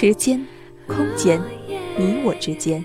[0.00, 0.40] 时间、
[0.86, 1.42] 空间，
[1.96, 2.84] 你我之间。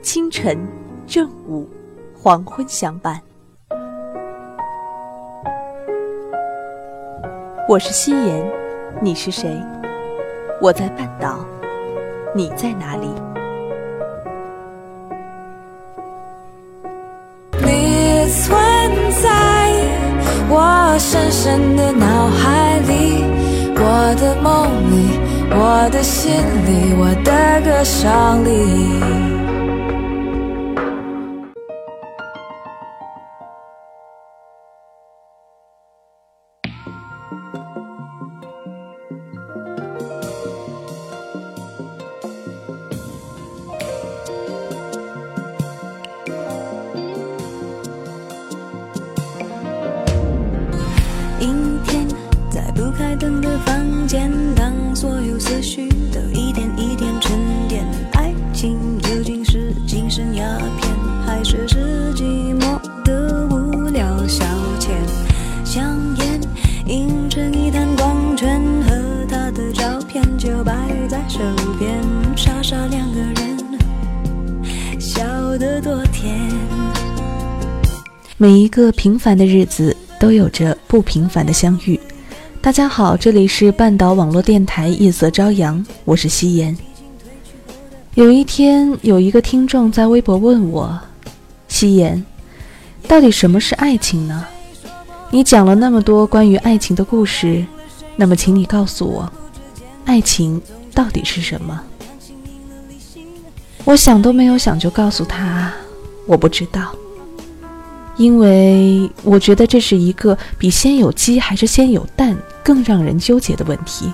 [0.00, 0.56] 清晨、
[1.08, 1.68] 正午、
[2.16, 3.20] 黄昏相伴。
[7.68, 8.46] 我是夕颜，
[9.02, 9.60] 你是谁？
[10.62, 11.44] 我在半岛，
[12.32, 13.08] 你在哪里？
[17.54, 18.56] 你存
[19.20, 19.72] 在
[20.48, 23.24] 我深深的脑海里，
[23.76, 28.50] 我的梦里，我的心里，我的歌声里。
[51.40, 52.08] 阴天，
[52.50, 54.30] 在不开灯的房间，
[78.44, 79.96] 每一个平凡的日子。
[80.20, 81.98] 都有着不平凡的相遇。
[82.60, 86.76] 大家好，这里是半岛网络电台夜色朝阳，我是夕颜。
[88.14, 91.00] 有一天，有一个听众在微博问我
[91.68, 92.22] ：“夕颜，
[93.08, 94.46] 到底什么是爱情呢？
[95.30, 97.64] 你讲了那么多关于爱情的故事，
[98.16, 99.32] 那么请你告诉我，
[100.04, 100.60] 爱情
[100.94, 101.82] 到底是什么？”
[103.84, 105.72] 我想都没有想就告诉他
[106.26, 106.94] ：“我不知道。”
[108.16, 114.12] 因为我觉得这是一个比先有鸡还是先有蛋更让人纠结的问题，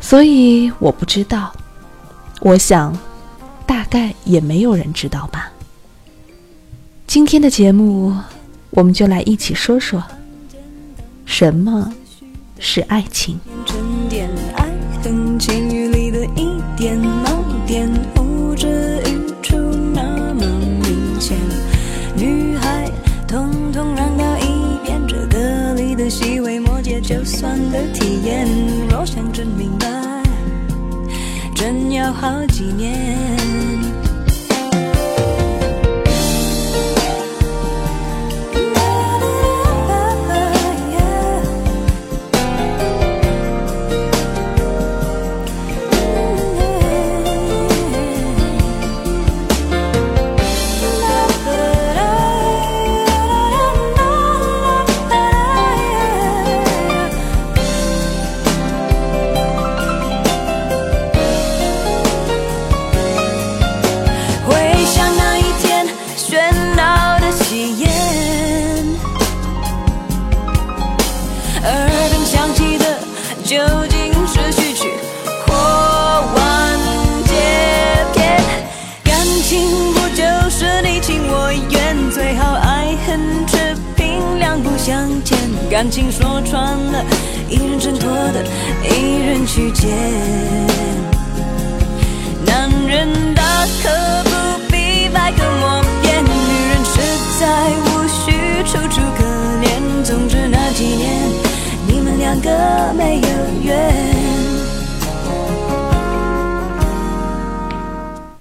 [0.00, 1.52] 所以我不知道。
[2.40, 2.96] 我想，
[3.66, 5.50] 大概也没有人知道吧。
[7.06, 8.14] 今天的节目，
[8.70, 10.02] 我们就来一起说说，
[11.24, 11.92] 什么
[12.58, 13.40] 是爱情。
[27.24, 28.46] 算的体验，
[28.90, 29.88] 若想真明白，
[31.54, 33.43] 真要好几年。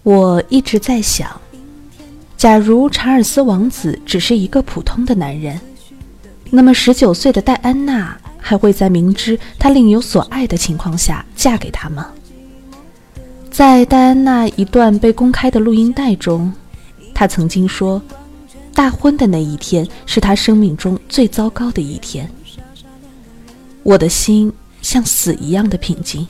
[0.04, 1.40] 我一直在想，
[2.36, 5.60] 假如查尔斯王子只是一个普通的男人。
[6.50, 12.12] 那么，十九岁的戴安娜还会在明知他另有所爱的情况下嫁给他吗？
[13.50, 16.52] 在戴安娜一段被公开的录音带中，
[17.14, 18.02] 她曾经说
[18.76, 22.30] ：“大婚的那一天是她生命中最糟糕的一天。”
[23.84, 24.52] 我的心
[24.82, 26.28] 像死一样的平静，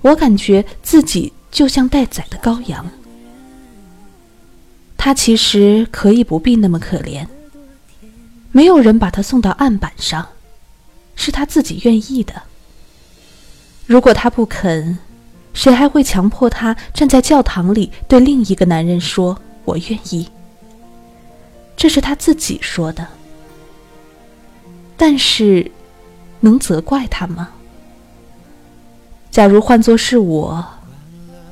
[0.00, 2.84] 我感觉自己就像待宰的羔羊。
[4.98, 7.24] 他其实可以不必那么可怜。
[8.50, 10.26] 没有人把他送到案板上，
[11.14, 12.42] 是他自己愿意的。
[13.86, 14.98] 如果他不肯，
[15.52, 20.28] 谁还会强迫他站在教堂里对另一个男人说“我愿意”？
[21.76, 23.06] 这是他自己说的。
[24.96, 25.70] 但是，
[26.40, 27.50] 能责怪他吗？
[29.30, 30.64] 假如换作是我，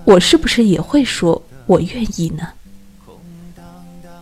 [0.04, 2.48] 我是不是也会说“我愿意”呢？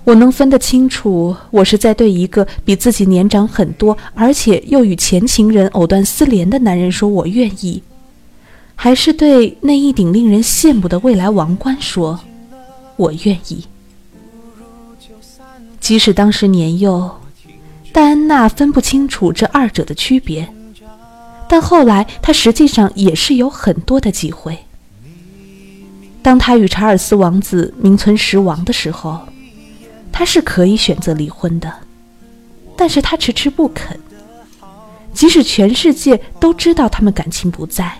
[0.05, 7.83] 我能分得清楚，我是在对一个比自己年长很多，而且又与前情人藕断丝连的男人说“我愿意”，
[8.75, 12.19] 还是对那一顶令人羡慕的未来王冠说
[12.97, 13.65] ：“我愿意。”
[15.81, 17.11] 即使当时年幼，
[17.93, 20.49] 戴安娜分不清楚这二者的区别，
[21.49, 24.59] 但后来她实际上也是有很多的机会。
[26.23, 29.21] 当他与查尔斯王子名存实亡的时候，
[30.13, 31.73] 他是可以选择离婚的，
[32.77, 33.99] 但是他迟迟不肯，
[35.15, 37.93] 即使全世界都知道他们感情不在。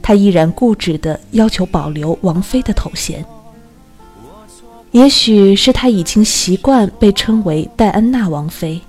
[0.00, 3.24] 他依然固执地要求保留王妃的头衔。
[4.92, 8.80] 也许是他已经习惯被称为戴安娜王妃，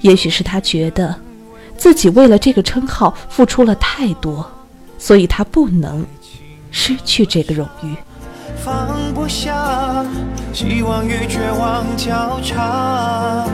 [0.00, 1.14] 也许是他觉得
[1.76, 4.48] 自己为了这个称号付出了太多，
[4.96, 6.06] 所以他不能
[6.72, 7.94] 失去这个荣誉。
[8.64, 10.04] 放不下，
[10.52, 13.44] 希望与绝望交叉。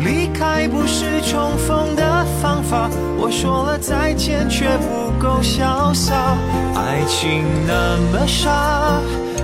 [0.00, 2.88] 离开不是重逢的方法，
[3.18, 6.36] 我说了再见却不够潇洒。
[6.74, 9.00] 爱情那么傻，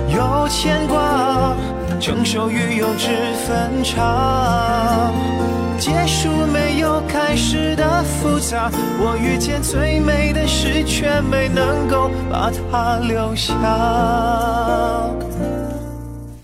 [0.07, 1.53] 有牵挂，
[1.99, 3.09] 成熟与幼稚
[3.45, 5.11] 分岔。
[5.77, 13.53] 结束没有开始的复杂，我遇见最美的事，却没能够把它留下。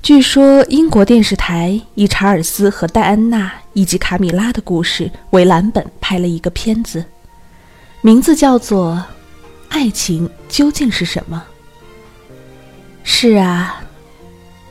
[0.01, 7.05] 据说英国电视台以查尔斯和戴安娜以及卡米拉的故事为蓝本拍了一个片子，
[8.01, 8.93] 名字叫做
[9.69, 11.41] 《爱情究竟是什么》。
[13.03, 13.81] 是啊，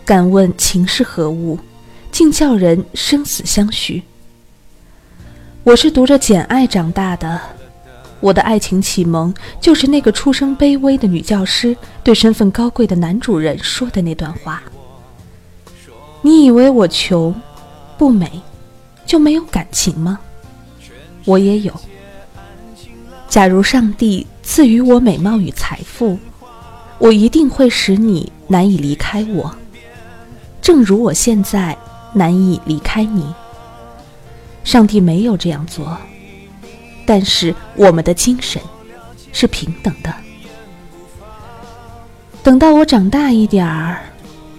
[0.04, 1.58] 敢问情是何物，
[2.12, 4.02] 竟叫人生死相许。
[5.62, 7.38] 我是读着《简爱》长大的，
[8.18, 14.62] 我的爱情启蒙就是那个出身卑微的女教师对身份高贵的男主人说的那段话。
[16.22, 17.34] 你以为我穷、
[17.98, 18.40] 不美，
[19.04, 20.18] 就没有感情吗？
[21.26, 21.74] 我也有。
[23.28, 26.18] 假如上帝赐予我美貌与财富，
[26.98, 29.54] 我一定会使你难以离开我，
[30.62, 31.76] 正如我现在
[32.14, 33.26] 难以离开你。
[34.64, 35.96] 上帝没有这样做，
[37.06, 38.60] 但是我们的精神
[39.32, 40.14] 是平等的。
[42.42, 44.02] 等到我长大一点儿，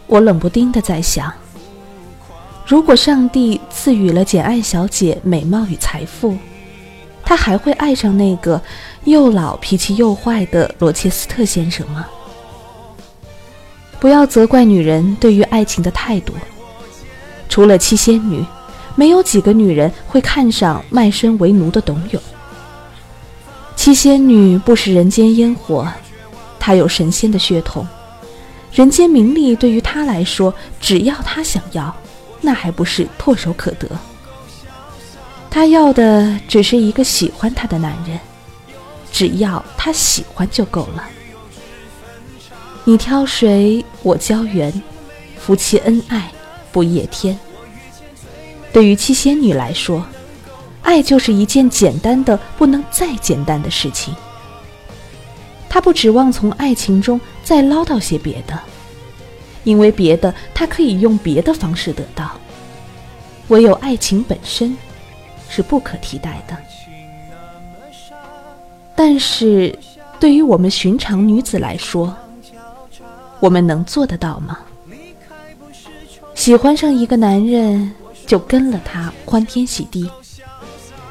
[0.08, 1.32] 我冷不丁的在想。
[2.66, 6.38] 如果上帝赐予了简爱小姐美貌与财富，
[7.24, 8.62] 她还会爱上那个
[9.06, 12.06] 又老、脾气又坏的罗切斯特先生吗？
[14.00, 16.34] 不要责怪女人对于爱情的态度。
[17.50, 18.46] 除了七仙女，
[18.96, 22.22] 没有几个女人会看上卖身为奴的董永。
[23.76, 25.88] 七仙女不食人间烟火，
[26.60, 27.88] 她有神仙的血统，
[28.72, 31.96] 人间名利对于她来说，只要她想要。
[32.44, 33.88] 那还不是唾手可得？
[35.50, 38.20] 她要的只是一个喜欢她的男人，
[39.12, 41.08] 只要他喜欢就够了。
[42.84, 44.74] 你挑水，我浇园，
[45.38, 46.32] 夫妻恩爱
[46.72, 47.38] 不夜天。
[48.74, 50.06] 对于七仙女来说，
[50.82, 54.16] 爱就是一件简单的不能再简单的事情。
[55.70, 58.60] 她不指望从爱情中再捞到些别的。
[59.64, 62.32] 因为别的，她可以用别的方式得到。
[63.50, 64.76] 唯有爱情本身，
[65.50, 66.58] 是不可替代的。
[68.96, 69.78] 但是，
[70.20, 72.16] 对于我们寻常女子来说，
[73.40, 74.58] 我们能做得到吗？
[76.34, 77.94] 喜欢上一个男人，
[78.32, 80.10] 就跟了他，欢天喜地。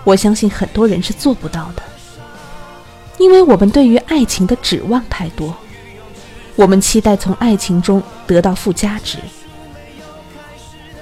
[0.04, 1.82] 我相信很多人是做不到的，
[3.18, 5.54] 因为我们对于爱情的指望太多。
[6.56, 9.18] 我们期待从爱情中得到附加值。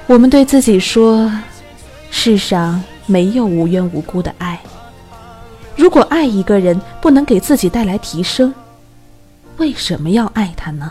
[0.09, 1.31] 我们对自己说
[2.11, 4.61] ：“世上没有无缘无故的爱。
[5.77, 8.53] 如果爱一个人不能给自己带来提升，
[9.59, 10.91] 为什么要爱他呢？”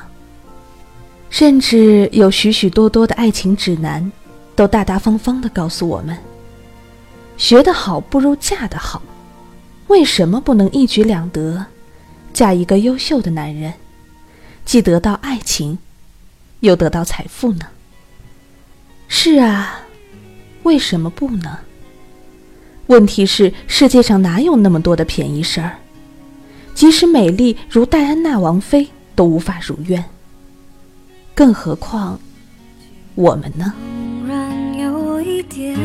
[1.30, 4.10] 甚至有许许多多的爱情指南，
[4.58, 6.18] 都大大方方的告诉我们
[7.38, 9.04] ：“学得好不如嫁得好。”
[9.86, 11.64] 为什么不能一举两得，
[12.34, 13.72] 嫁一个优秀的男人？
[14.66, 15.78] 既得到爱情，
[16.62, 17.68] 又得到财富呢？
[19.08, 19.82] 是啊，
[20.64, 21.60] 为什么不呢？
[22.88, 25.78] 问题是世界上哪有那么多的便宜事儿？
[26.74, 30.04] 即使美丽如戴安娜王妃都无法如愿，
[31.36, 32.20] 更何况
[33.14, 33.72] 我们呢？
[35.50, 35.78] 点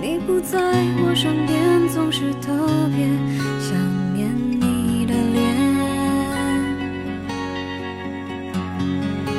[0.00, 0.58] 你不在
[1.02, 2.52] 我身边总是特
[2.94, 3.06] 别
[3.60, 3.76] 想
[4.14, 5.36] 念你的脸。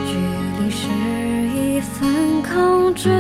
[0.06, 0.18] 距
[0.60, 0.88] 离是
[1.56, 3.12] 一份空间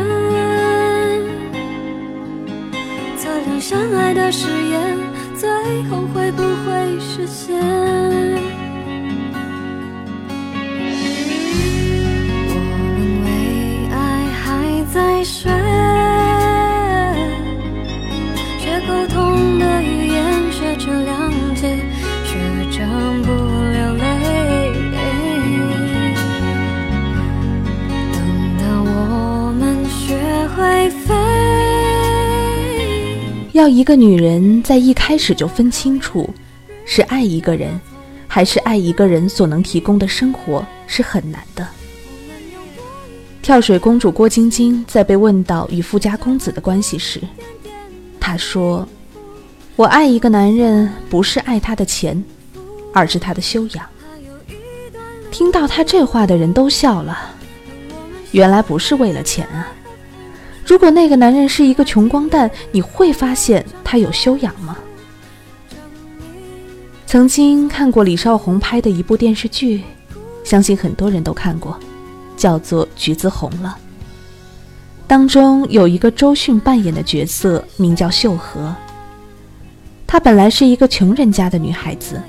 [3.17, 4.97] 测量相爱的誓言
[5.35, 5.49] 最
[5.83, 8.56] 后会不会实现？
[15.27, 15.51] 还在睡，
[18.59, 21.77] 学沟通的语言，学着谅解，
[22.23, 22.39] 学
[22.71, 22.85] 着
[23.23, 24.03] 不流泪。
[28.13, 28.15] 等
[28.57, 30.15] 到我们学
[30.55, 31.13] 会飞。
[33.51, 36.33] 要一个女人在一开始就分清楚，
[36.85, 37.77] 是爱一个人，
[38.27, 41.67] 还是爱一个人所能提供的生活，是很难的。
[43.47, 47.21] 跳水公主郭晶晶在被问到与富家公子的关系时，
[48.19, 48.85] 她说
[49.77, 52.21] ：“我爱一个男人，不是爱他的钱，
[52.93, 53.85] 而是他的修养。”
[55.31, 57.17] 听到她这话的人都笑了，
[58.33, 59.71] 原来不是为了钱啊。
[60.65, 64.77] 如果那个男人是一个穷光蛋，你会发现他有修养吗？
[67.05, 69.83] 曾经看过李少红拍的一部电视剧，
[70.43, 71.79] 相信很多人都看过，
[72.37, 73.77] 叫做《橘子红了》。
[75.07, 78.73] 当中有一个周迅扮演的角色，名叫秀禾。
[80.05, 82.21] 她本来是一个穷人家的女孩子，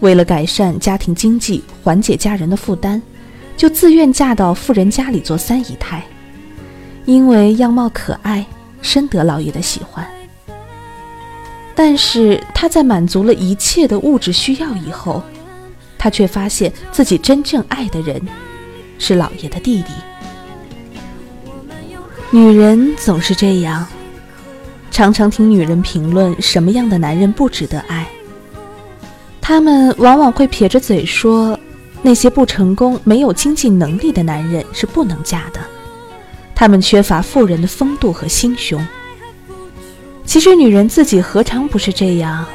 [0.00, 3.00] 为了改善家庭经济，缓解家人的负担，
[3.56, 6.04] 就自愿嫁到富人家里做三姨太。
[7.04, 8.46] 因为样貌可爱，
[8.80, 10.06] 深得老爷的喜欢。
[11.74, 15.22] 但是她在满足了一切的物质需要以后，
[15.98, 18.20] 她却发现自己真正爱的人
[19.02, 19.88] 是老爷的弟弟。
[22.30, 23.84] 女人总是这样，
[24.92, 28.06] 常常听女人评论什么样的男人不值得爱。
[29.40, 31.58] 他们往往会撇着嘴说，
[32.00, 35.58] 那些不成功、没有经济能力的男人是不能嫁的。
[36.54, 38.86] 他们缺乏富人的风度和心胸。
[40.24, 42.46] 其实，女人自己何尝不是这样？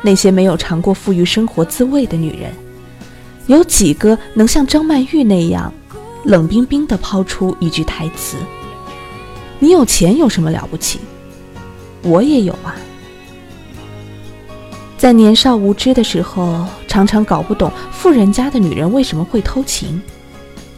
[0.00, 2.50] 那些没有尝过富裕生活滋味的女人，
[3.46, 5.72] 有几个能像张曼玉那样，
[6.24, 8.38] 冷冰冰地抛出一句台词
[9.60, 10.98] ：“你有钱有什么了不起？
[12.02, 12.74] 我也有啊。”
[14.96, 20.00] 在年少无知的时候，常常搞不懂富人家的女人为什么会偷情，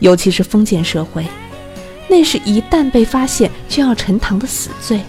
[0.01, 1.25] 尤其是封建社会。
[2.09, 5.01] 那是一旦被发现就要沉塘的死罪。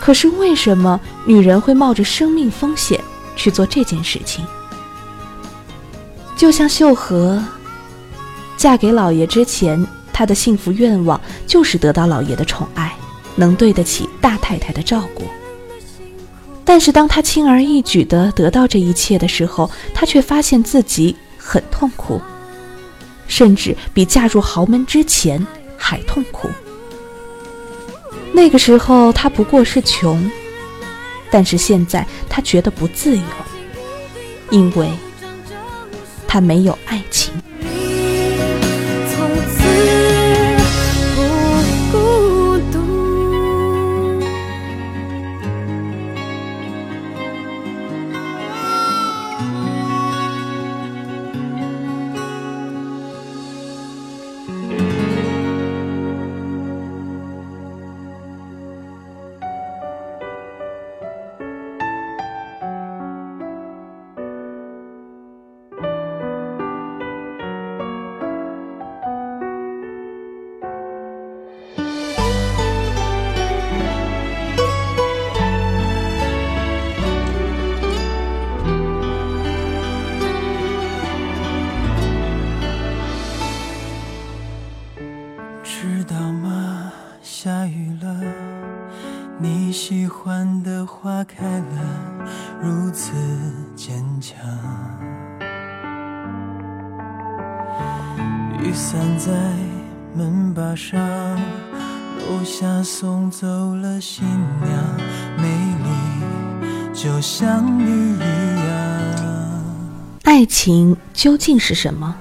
[0.00, 3.00] 可是为什么女人会冒着生命风险
[3.36, 4.44] 去做这件事情？
[6.38, 7.42] 就像秀禾，
[8.56, 12.94] 嫁给老爷之前，她的幸福愿望就是得到老爷的宠爱，
[13.36, 15.24] 能对得起大太太的照顾。
[16.64, 22.20] 但是当她轻而易举地得到这一切的时候，她却发现自己很痛苦，
[23.26, 25.46] 甚至比嫁入豪门之前。
[25.80, 26.50] 还痛苦。
[28.32, 30.28] 那个时候她不过是穷，
[31.30, 33.22] 但是现在她觉得不自由，
[34.50, 34.90] 因为
[36.28, 37.32] 他没有爱情。
[98.80, 99.32] 散在
[100.14, 103.44] 门把上，楼下送走
[103.74, 104.70] 了新娘，
[105.36, 105.48] 美
[105.82, 109.64] 丽就像你一样。
[110.22, 112.14] 爱情究竟是什么？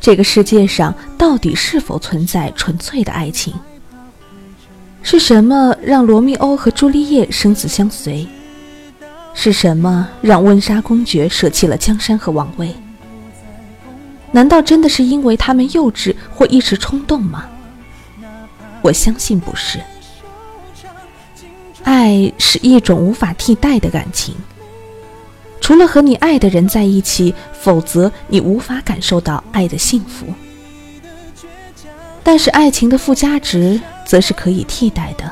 [0.00, 3.52] 这个世界上到底是否存在纯粹的爱情？
[5.02, 8.26] 是什么让罗密欧和朱丽叶生死相随？
[9.34, 12.74] 是什么让温莎公爵舍弃了江山和王位？
[14.32, 17.48] 难道真的是因为他们幼稚或一时冲动吗？
[18.82, 19.80] 我相信不是。
[21.82, 24.34] 爱是一种无法替代的感情，
[25.60, 30.26] 除了和你爱的人在一起，否则你无法感受到爱的幸福。
[32.22, 35.30] 但是爱情的附加值则是可以替代的。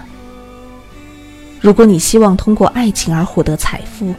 [1.60, 4.14] 如果你希望通过爱情而获得财富，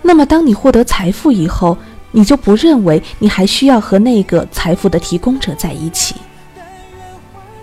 [0.00, 1.76] 那么当你获得财富以后，
[2.16, 6.14] 你就不认为你还需要和那个财富的提供者在一起。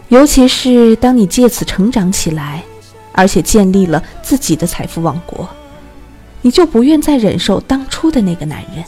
[0.10, 2.62] 尤其是当你借此成长起来，
[3.14, 5.48] 而且建立了自己的财富王国，
[6.42, 8.84] 你就不愿再忍受当初的那个男人，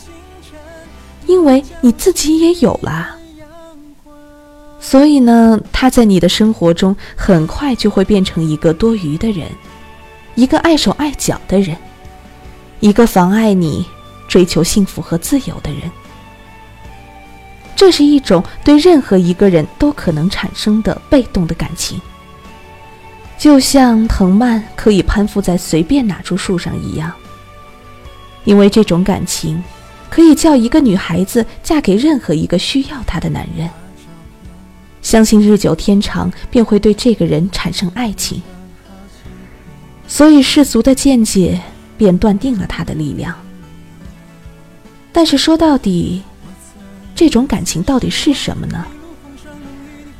[1.27, 3.15] 因为你自己也有了。
[4.81, 9.47] 所以呢，他在你的生活中很快就会变成一个多余的人，
[10.35, 11.77] 一个碍手碍脚的人，
[12.81, 13.85] 一个妨碍你
[14.27, 15.81] 追求幸福和自由的人。
[17.75, 21.99] 这是一种对任何一个人都可能产生的被动的感情，
[23.37, 27.11] 就像藤蔓可以攀附在随便哪株树上一样。
[28.45, 29.61] 因为这种感情，
[30.09, 33.69] 可以叫一个女孩子嫁给任何一个需要她的男人。
[35.01, 38.41] 相信日久天长，便会对这个人产生爱情。
[40.07, 41.59] 所以世俗的见解
[41.97, 43.35] 便断定了他的力量。
[45.13, 46.23] 但是说到底，
[47.15, 48.83] 这种感情到底是什么呢？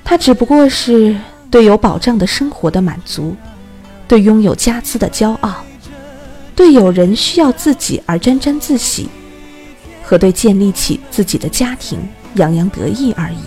[0.05, 1.15] 它只不过是
[1.49, 3.35] 对有保障的生活的满足，
[4.07, 5.55] 对拥有家资的骄傲，
[6.55, 9.09] 对有人需要自己而沾沾自喜，
[10.03, 11.97] 和对建立起自己的家庭
[12.35, 13.37] 洋洋得意而已。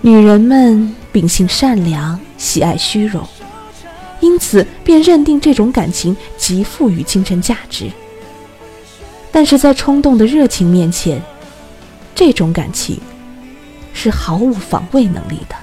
[0.00, 3.24] 女人们秉性善良，喜爱虚荣，
[4.18, 7.88] 因此便认定这种感情极富于精神价值。
[9.32, 11.22] 但是在冲动的热情面前，
[12.14, 13.00] 这种感情
[13.92, 15.56] 是毫无防卫能力的。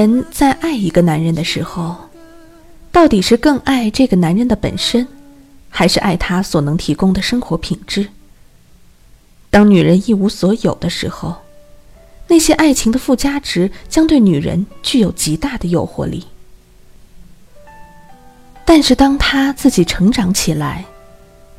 [0.00, 1.94] 人在爱一个男人的时候，
[2.90, 5.06] 到底是更爱这个男人的本身，
[5.68, 8.08] 还是爱他所能提供的生活品质？
[9.50, 11.36] 当女人一无所有的时候，
[12.28, 16.24] 那些爱情的附加值将对女人具有极大的诱惑力。
[18.64, 20.86] 但是，当她自己成长起来，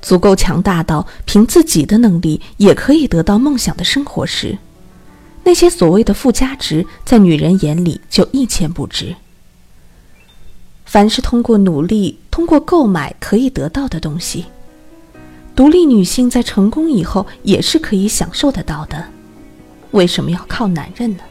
[0.02, 4.58] 足够强大到凭自己的能力也可以得到梦想的生活时，
[5.44, 9.16] 那些所谓的附加值，在女人眼里就一钱不值。
[10.86, 14.46] 凡是通过努力、通过购买可以得到的东西，
[15.56, 19.06] 独立女性在成功以后也是可以享受得到的。
[19.92, 21.24] 为什么要靠男人呢？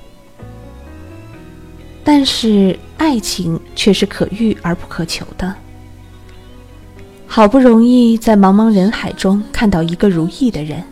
[2.03, 5.55] 但是爱情却是可遇而不可求的。
[7.27, 10.83] 好不容易在茫茫人海中看到一个如意的人，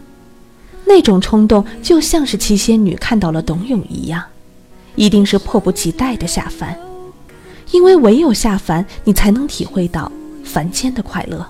[0.89, 4.25] 那种冲动就像是七仙女看到了董永一样，
[4.97, 6.75] 一定是迫不及待的下凡，
[7.71, 10.11] 因为唯有下凡，你才能体会到
[10.43, 11.47] 凡间的快乐。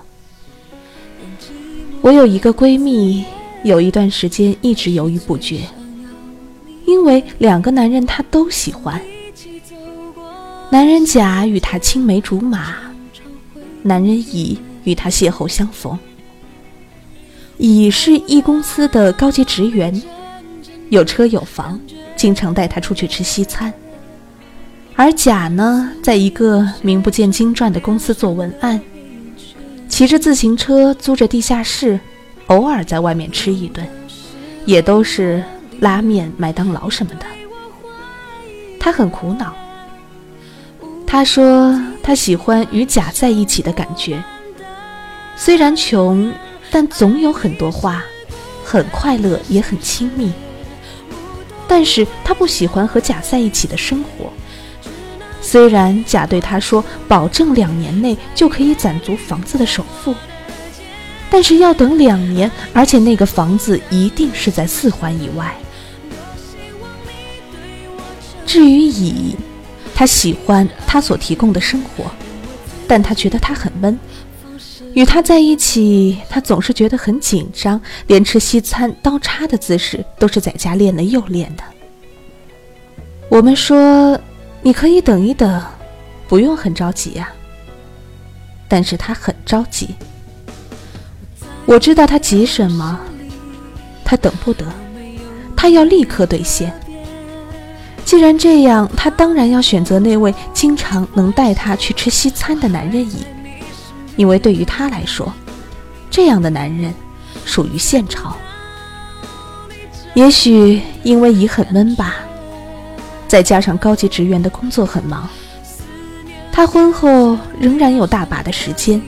[2.01, 3.23] 我有一个闺蜜，
[3.63, 5.61] 有一段时间一直犹豫不决，
[6.85, 9.01] 因为两个男人她都喜欢。
[10.69, 12.75] 男人甲与她青梅竹马，
[13.83, 15.97] 男人乙与她邂逅相逢。
[17.59, 20.01] 乙是一公司的高级职员，
[20.87, 21.77] 有车有房，
[22.15, 23.71] 经常带他出去吃西餐。
[24.95, 28.79] 而甲呢，在一个名不见经传的公司做文案，
[29.89, 31.99] 骑着自行车，租着地下室，
[32.47, 33.85] 偶尔在外面吃一顿，
[34.63, 35.43] 也都是
[35.81, 37.25] 拉面、麦当劳什么的。
[38.79, 39.53] 他很苦恼。
[41.05, 44.23] 他说他喜欢与甲在一起的感觉，
[45.35, 46.31] 虽然穷，
[46.71, 48.03] 但总有很多话，
[48.63, 50.31] 很快乐，也很亲密。
[51.67, 54.31] 但是他不喜欢和甲在一起的生活。
[55.41, 60.13] 虽然甲对他说保证两年内就可以攒足房子的首付，
[61.29, 65.55] 但是要等两年，而且那个房子一定是在四环以外。
[68.45, 69.35] 至于乙，
[69.95, 72.11] 他喜欢他所提供的生活，
[72.87, 73.97] 但他觉得他很闷，
[74.93, 81.63] 与他在一起，他总是觉得很紧张，连吃西餐刀叉的姿势都是在家练了又练的。
[83.29, 84.19] 我们说，
[84.61, 85.63] 你可以等一等，
[86.27, 87.31] 不用很着急呀。
[88.67, 89.89] 但是他很着急。
[91.65, 92.99] 我知道他急什么，
[94.03, 94.65] 他等不得，
[95.55, 96.73] 他要立刻兑现。
[98.03, 103.23] 既然这样，他当然要选择那位经常能带他去吃西餐的男人乙。
[104.19, 105.31] 因为对于他来说，
[106.11, 106.93] 这样的男人
[107.45, 108.35] 属于现潮。
[110.13, 112.15] 也许因为乙很闷吧，
[113.29, 115.29] 再加上高级职员的工作很忙，
[116.51, 119.01] 他婚后仍然有大把的时间。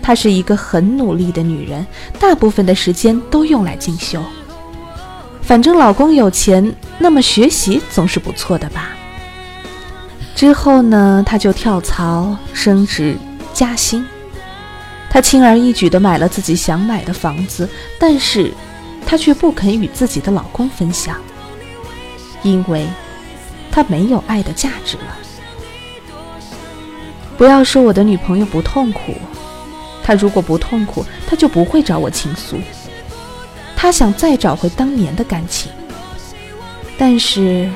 [0.00, 1.84] 她是一个很努力的女人，
[2.20, 4.22] 大部分的时间都用来进修。
[5.42, 8.90] 反正老公有钱，那么学习总是不错的吧。
[10.36, 13.16] 之后呢，她就跳槽升职。
[13.58, 14.06] 加薪，
[15.10, 17.68] 她轻而易举地买了自己想买的房子，
[17.98, 18.54] 但是
[19.04, 21.16] 她却不肯与自己的老公分享，
[22.44, 22.86] 因为
[23.68, 25.18] 她没有爱的价值了。
[27.36, 29.16] 不要说我的女朋友不痛苦，
[30.04, 32.56] 她如果不痛苦，她就不会找我倾诉。
[33.74, 35.72] 她想再找回当年的感情，
[36.96, 37.68] 但是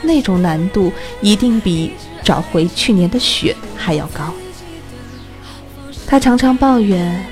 [0.00, 1.92] 那种难度一定比
[2.24, 4.34] 找回去年的雪还要高。
[6.12, 7.24] 他常常抱怨：“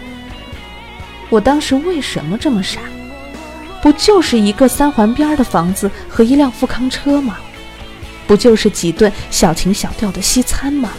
[1.29, 2.81] 我当时为什么这么傻？
[3.83, 7.37] 不就是一个三环边的房子和一辆富康车吗？
[8.27, 10.93] 不就是几顿小情小调的西餐吗？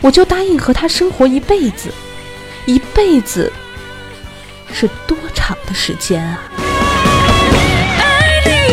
[0.00, 1.92] 我就答应和他生活一辈子，
[2.64, 3.52] 一辈子
[4.72, 6.40] 是多长的时间啊？”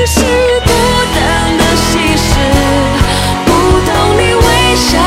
[0.04, 0.72] 是孤
[1.14, 2.32] 单的牺牲，
[3.46, 3.52] 不
[3.86, 4.98] 懂你微笑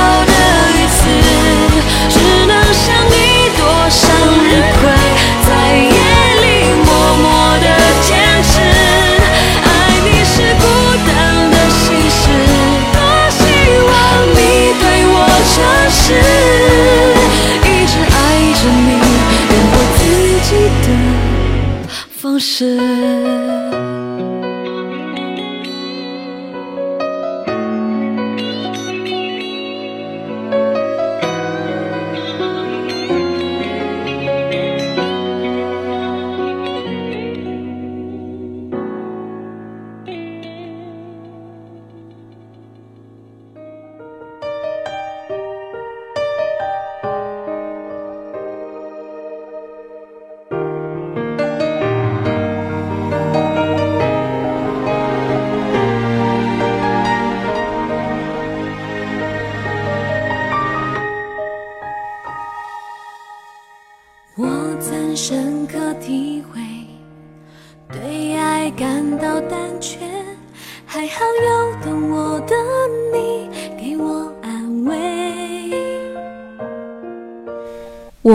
[22.34, 23.83] 我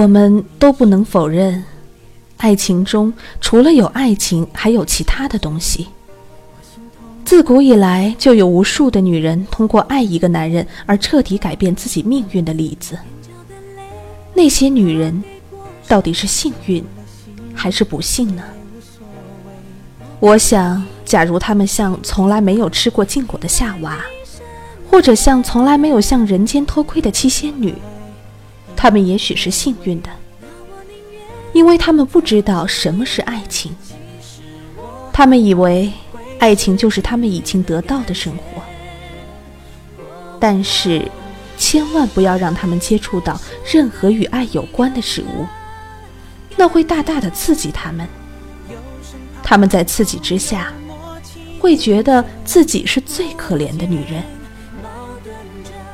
[0.09, 1.63] 我们都不能否认，
[2.37, 5.87] 爱情中除了有爱情，还有其他的东西。
[7.23, 12.97] 自古以来就有无数的女人通过爱一个男人而彻底改变自己命运的例子。
[14.33, 15.23] 那些女人
[15.87, 16.83] 到底是幸运
[17.53, 18.41] 还是不幸呢？
[20.19, 23.99] 我想，假如她们像从来没有吃过禁果的夏娃，
[24.89, 27.75] 或者像从来没有向人间偷窥的七仙女。
[28.81, 30.09] 他们也许是幸运的，
[31.51, 33.75] 因为他们不知道什么是爱情。
[35.11, 35.91] 他们以为
[36.39, 38.61] 爱情就是他们已经得到的生活，
[40.39, 41.05] 但是
[41.57, 43.37] 千万不要让他们接触到
[43.69, 45.45] 任何与爱有关的事物，
[46.55, 48.07] 那会大大的刺激他们。
[49.43, 50.71] 他们在刺激之下，
[51.59, 54.23] 会觉得自己是最可怜的女人，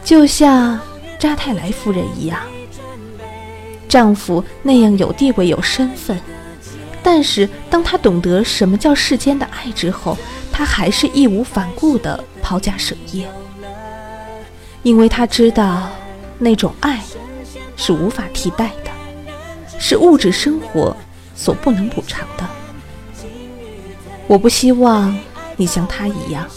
[0.03, 0.79] 就像
[1.17, 2.39] 扎泰莱夫人一样。
[3.87, 6.19] 丈夫那样有地位、有身份，
[7.01, 10.17] 但是当他懂得什么叫世间的爱之后，
[10.51, 13.27] 他还是义无反顾地抛家舍业，
[14.83, 15.89] 因为他知道
[16.39, 17.01] 那种爱
[17.77, 18.91] 是无法替代的，
[19.79, 20.95] 是物质生活
[21.35, 22.45] 所不能补偿的。
[24.27, 25.15] 我不希望
[25.55, 26.47] 你像他一样，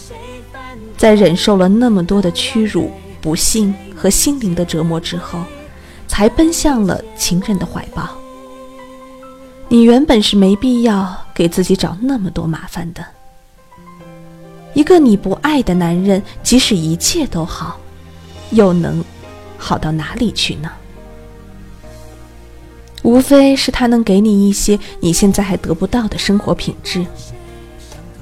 [0.97, 5.41] 在忍受了那么多的屈辱、不幸和心灵的折磨之后。
[6.19, 8.09] 才奔向了情人的怀抱。
[9.69, 13.05] 你原本是没必要给自己找那么多麻烦的。
[14.75, 17.79] 一个你不爱的男人，即使一切都好，
[18.51, 19.05] 又能
[19.57, 20.69] 好到哪里去呢？
[23.05, 27.07] 无非是他能给你一些你现在还得不到的生活品质。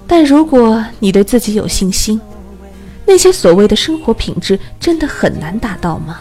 [0.07, 2.21] 但如果你对自己有信心，
[3.07, 6.21] 那些所谓的生活品质真的很难达到吗？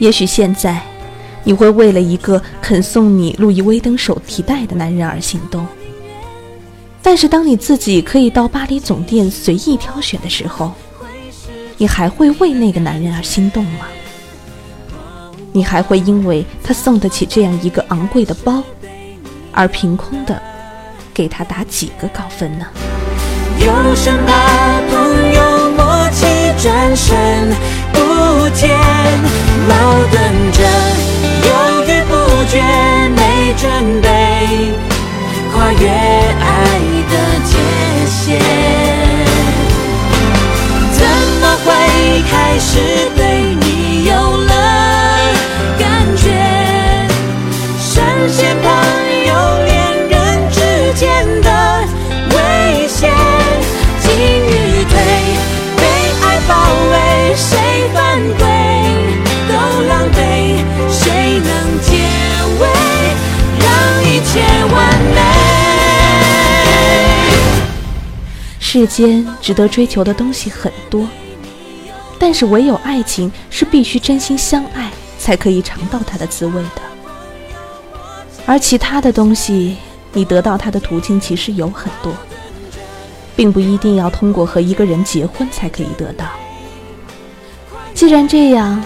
[0.00, 0.80] 也许现在
[1.44, 5.66] 你会为了一个肯送你路易威登手提袋的男人而心动，
[7.02, 10.72] 但是当你自己可以到巴黎总店随意挑选的时候，
[11.76, 13.86] 你还会为那个男人而心动吗？
[15.52, 18.62] 你还会因为他送得起这样一个昂贵的包，
[19.52, 20.40] 而凭空的
[21.12, 22.66] 给他打几个高分呢？
[23.58, 26.24] 有生怕朋友默契
[26.62, 27.50] 转身
[28.30, 28.68] 不见，
[29.68, 29.74] 矛
[30.10, 30.62] 盾着
[31.48, 31.50] 犹
[31.84, 32.12] 豫不
[32.48, 32.62] 决，
[33.16, 33.20] 没
[33.56, 33.68] 准
[34.00, 34.06] 备
[35.52, 36.48] 跨越爱
[37.10, 37.14] 的
[37.44, 37.52] 界
[38.08, 38.38] 限，
[40.92, 40.98] 怎
[41.40, 41.68] 么会
[42.30, 42.68] 开始
[43.16, 43.20] 对
[43.60, 44.52] 你有了
[45.76, 45.82] 感
[46.16, 46.24] 觉？
[47.80, 47.92] 深
[48.28, 48.38] 陷
[68.72, 71.04] 世间值得追求的东西很多，
[72.20, 76.80] 但是唯有爱情是必须真心相爱才可以尝到它的滋味的。
[78.46, 79.76] 而其他的东西，
[80.12, 82.12] 你得到它的途径其实有很多，
[83.34, 86.26] 并不一定要通过和一个人结婚才可以得到。
[87.92, 88.80] 既然这样，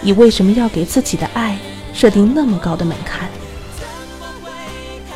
[0.00, 1.58] 你为什么要给自己的爱
[1.92, 3.28] 设定那么高的门槛？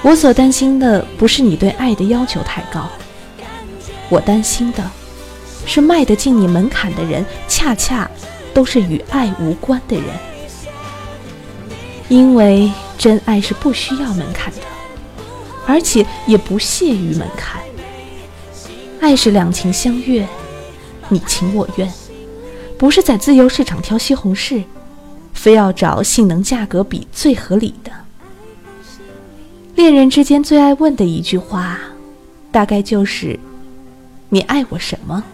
[0.03, 2.91] 我所担心的不是你对爱的要求太高。
[4.09, 4.90] 我担心的
[5.66, 8.11] 是，迈得进你门槛的人，恰恰
[8.55, 10.07] 都是与爱无关的人。
[12.09, 14.61] 因为真爱是不需要门槛的，
[15.66, 17.61] 而且也不屑于门槛。
[18.99, 20.27] 爱是两情相悦，
[21.11, 21.92] 你情我愿，
[22.79, 24.64] 不是在自由市场挑西红柿，
[25.35, 27.92] 非要找性能价格比最合理的。
[29.75, 31.79] 恋人之间最爱问的一句话，
[32.51, 33.38] 大概就是。
[34.31, 35.25] 你爱我什么？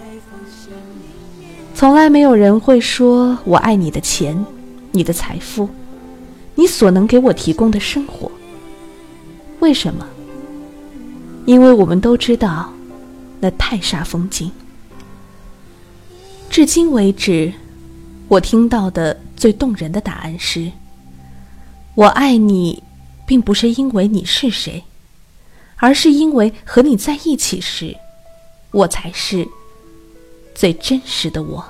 [1.75, 4.45] 从来没有人会说我爱你的钱、
[4.93, 5.69] 你的财富、
[6.55, 8.31] 你所能给我提供的生活。
[9.59, 10.07] 为什么？
[11.45, 12.73] 因为我们都知道，
[13.41, 14.51] 那太煞风景。
[16.49, 17.53] 至今为止，
[18.29, 20.71] 我听到的最动人的答案是：
[21.97, 22.81] 我爱你，
[23.27, 24.85] 并不是因为你是谁，
[25.77, 27.97] 而是因为和你在一起时。
[28.75, 29.47] 我才是
[30.53, 31.65] 最真实的我。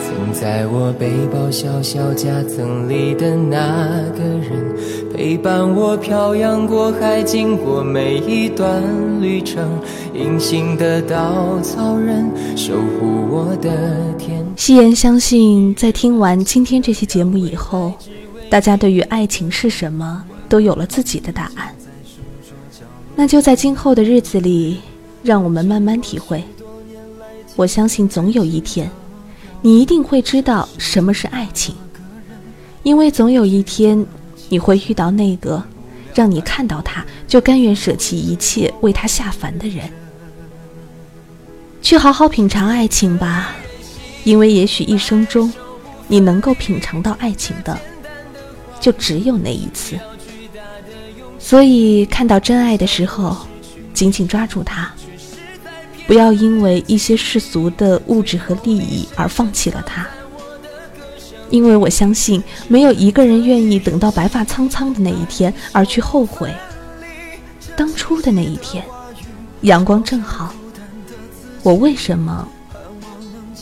[0.00, 8.82] 曾在我背包小小夹层里的那个人，陪伴我漂洋过海，经过每一段
[9.22, 9.80] 旅程。
[10.14, 14.44] 隐形的稻草人，守护我的天。
[14.56, 17.92] 夕颜相信，在听完今天这期节目以后，
[18.50, 21.72] 大家对于爱情是什么都有了自己的答案。
[23.14, 24.80] 那就在今后的日子里，
[25.22, 26.42] 让我们慢慢体会。
[27.54, 28.90] 我相信，总有一天，
[29.60, 31.76] 你一定会知道什么是爱情，
[32.82, 34.04] 因为总有一天，
[34.52, 35.62] 你会遇到那个
[36.14, 39.90] 让你看到他就甘愿舍弃一切为他下凡的人。
[41.80, 43.52] 去好好品尝爱情吧，
[44.24, 45.50] 因为也许一生中，
[46.06, 47.78] 你能够品尝到爱情的，
[48.78, 49.98] 就只有那一次。
[51.38, 53.34] 所以，看到真爱的时候，
[53.94, 54.92] 紧紧抓住它，
[56.06, 60.06] 不要因为一些世俗的物质和利益而放弃了它。
[61.52, 66.50] 因为我相信，没有一个人愿意等到白发苍苍的那一天而去后悔
[67.76, 68.82] 当初的那一天，
[69.60, 70.52] 阳光正好。
[71.62, 72.48] 我为什么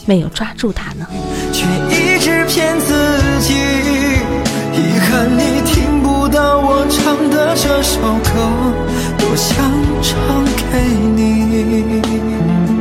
[0.05, 1.05] 没有抓住它呢？
[1.51, 2.93] 却一直骗自
[3.41, 3.53] 己。
[4.73, 8.31] 遗憾你听不到我唱的这首歌，
[9.17, 9.69] 多想
[10.01, 10.81] 唱给
[11.15, 12.80] 你。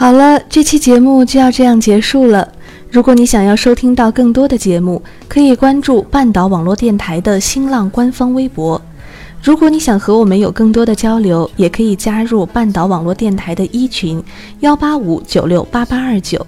[0.00, 2.48] 好了，这期节目就要这样结束了。
[2.90, 8.80] 如果你想要收听到更多的节目，可以关注半岛网络电台的新浪官方微博。
[9.42, 14.24] 如果你想和我们有更多的交流，也可以加入半岛网络电台的一群
[14.60, 16.46] 幺八五九六八八二九。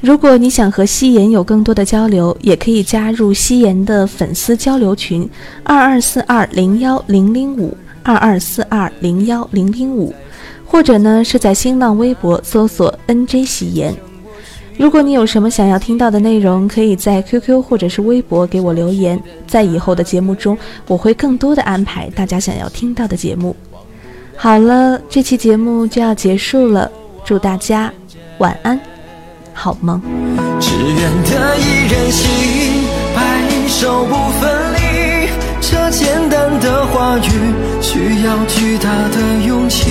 [0.00, 5.30] 如果你想和夕颜有更多的交流，也可以加入夕颜的粉丝交流群
[5.62, 10.12] 二二四二零幺零零五二二四二零幺零零五，
[10.72, 13.94] 或者呢是在新浪微博搜索 NJ 喜颜。
[14.78, 20.56] 如果你有什么想要听到的内容，可以在 QQ 或者是微博给我留言，在以后的节目中，
[20.88, 23.54] 我会更多的安排大家想要听到的节目。
[24.34, 26.90] 好了，这期节目就要结束了，
[27.22, 27.92] 祝大家
[28.38, 28.80] 晚安，
[29.52, 30.00] 好梦。
[30.58, 35.28] 只愿得一人心，白首不分离。
[35.60, 37.30] 这简单的话语，
[37.82, 39.90] 需要巨大的勇气。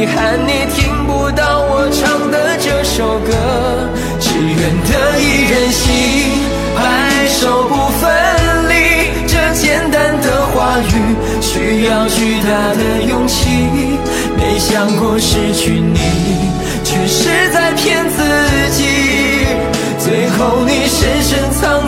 [0.00, 3.28] 遗憾你听不到我唱的这首歌。
[4.18, 4.56] 只愿
[4.88, 5.84] 得一人心，
[6.74, 6.80] 白
[7.28, 8.08] 首不分
[8.70, 8.72] 离。
[9.28, 12.48] 这简单的话语，需要巨大
[12.80, 13.50] 的勇气。
[14.38, 16.00] 没想过失去你，
[16.82, 18.24] 却是在骗自
[18.72, 18.84] 己。
[19.98, 21.79] 最后你深深藏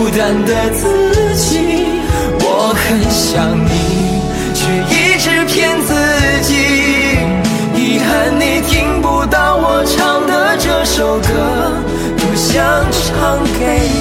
[0.00, 1.60] 孤单的自己。
[2.40, 3.68] 我很想你，
[4.54, 5.92] 却一直骗自
[6.40, 6.50] 己。
[7.76, 8.08] 遗憾
[8.40, 11.28] 你听不到我唱的这首歌，
[12.16, 13.60] 多想唱给
[13.92, 13.99] 你。